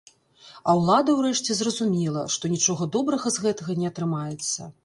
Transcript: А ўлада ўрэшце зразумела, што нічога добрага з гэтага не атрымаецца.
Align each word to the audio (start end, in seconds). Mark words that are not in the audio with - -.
А 0.71 0.73
ўлада 0.79 1.15
ўрэшце 1.19 1.57
зразумела, 1.59 2.25
што 2.37 2.53
нічога 2.57 2.91
добрага 2.97 3.27
з 3.37 3.47
гэтага 3.47 3.81
не 3.83 3.87
атрымаецца. 3.93 4.61